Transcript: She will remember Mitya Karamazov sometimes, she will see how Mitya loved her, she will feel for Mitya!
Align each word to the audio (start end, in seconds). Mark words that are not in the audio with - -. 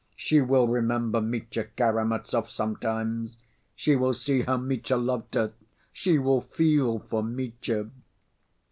She 0.15 0.41
will 0.41 0.67
remember 0.67 1.21
Mitya 1.21 1.65
Karamazov 1.77 2.49
sometimes, 2.49 3.37
she 3.75 3.95
will 3.95 4.13
see 4.13 4.41
how 4.41 4.57
Mitya 4.57 4.97
loved 4.97 5.35
her, 5.35 5.53
she 5.93 6.17
will 6.17 6.41
feel 6.41 6.97
for 6.97 7.21
Mitya! 7.21 7.87